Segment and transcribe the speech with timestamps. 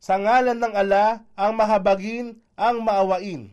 [0.00, 3.52] Sa ngalan ng ala, ang mahabagin, ang maawain.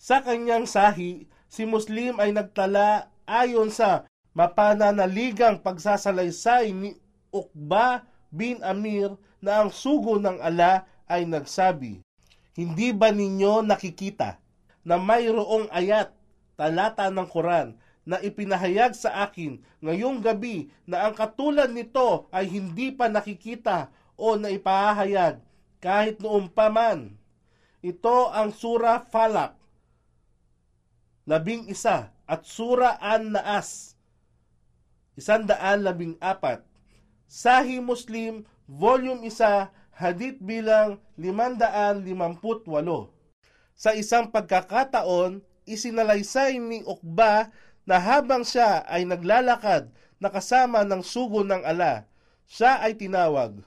[0.00, 6.96] Sa kanyang sahi, si Muslim ay nagtala ayon sa mapananaligang pagsasalaysay ni
[7.28, 12.00] Ukba bin Amir na ang sugo ng ala ay nagsabi,
[12.56, 14.40] Hindi ba ninyo nakikita
[14.80, 16.08] na mayroong ayat,
[16.56, 17.76] talata ng Quran
[18.08, 24.38] na ipinahayag sa akin ngayong gabi na ang katulad nito ay hindi pa nakikita o
[24.38, 25.42] naipahayag
[25.82, 27.14] kahit noong pa man.
[27.84, 29.60] Ito ang Sura Falak,
[31.28, 33.92] labing isa, at Sura An-Naas,
[35.20, 36.64] isandaan labing apat.
[37.28, 43.12] Sahi Muslim, Volume 1, Hadith bilang limandaan limamput walo.
[43.76, 47.52] Sa isang pagkakataon, isinalaysay ni Ukba
[47.84, 52.08] na habang siya ay naglalakad na kasama ng sugo ng ala,
[52.48, 53.60] siya ay tinawag,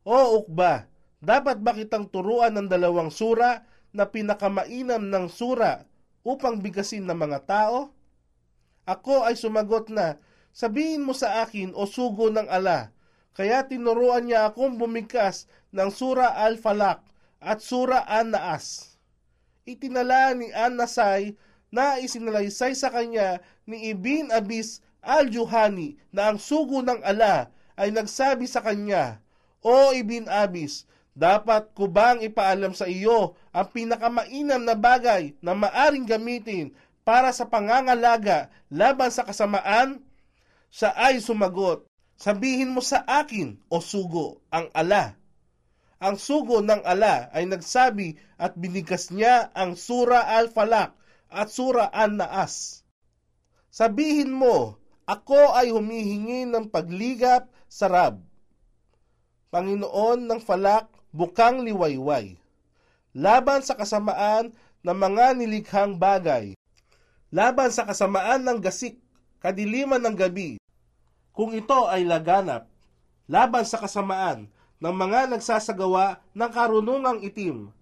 [0.00, 0.88] O Ukba,
[1.20, 5.84] dapat ba kitang turuan ng dalawang sura na pinakamainam ng sura
[6.24, 7.92] upang bigasin ng mga tao?
[8.88, 10.16] Ako ay sumagot na,
[10.56, 12.96] sabihin mo sa akin o sugo ng ala,
[13.36, 17.06] kaya tinuruan niya akong bumigkas ng Sura Al-Falak
[17.38, 18.98] at Sura An-Naas.
[19.62, 21.38] Itinala ni An-Nasay
[21.70, 28.50] na isinalaysay sa kanya ni Ibn Abis Al-Juhani na ang sugo ng ala ay nagsabi
[28.50, 29.22] sa kanya,
[29.60, 36.08] O Ibn Abis, dapat ko bang ipaalam sa iyo ang pinakamainam na bagay na maaring
[36.08, 36.72] gamitin
[37.04, 40.00] para sa pangangalaga laban sa kasamaan?
[40.70, 41.90] Siya ay sumagot,
[42.20, 45.16] Sabihin mo sa akin, o sugo, ang ala.
[46.04, 50.92] Ang sugo ng ala ay nagsabi at binigkas niya ang Sura Al-Falak
[51.32, 52.84] at Sura An-Naas.
[53.72, 54.76] Sabihin mo,
[55.08, 58.20] ako ay humihingi ng pagligap sa Rab.
[59.50, 62.38] Panginoon ng Falak, bukang liwayway.
[63.10, 64.54] Laban sa kasamaan
[64.86, 66.54] ng mga nilikhang bagay.
[67.34, 69.02] Laban sa kasamaan ng gasik,
[69.42, 70.62] kadiliman ng gabi,
[71.34, 72.70] kung ito ay laganap,
[73.26, 74.46] laban sa kasamaan
[74.78, 77.74] ng mga nagsasagawa ng karunungang itim,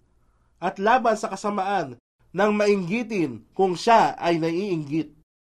[0.57, 2.01] at laban sa kasamaan
[2.33, 5.13] ng mainggitin kung siya ay naiinggit.